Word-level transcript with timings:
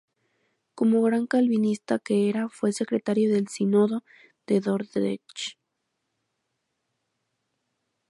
Como 0.73 1.03
gran 1.03 1.27
calvinista 1.27 1.99
que 1.99 2.27
era, 2.27 2.49
fue 2.49 2.73
secretario 2.73 3.31
del 3.31 3.49
Sínodo 3.49 4.03
de 4.47 4.59
Dordrecht. 4.59 5.59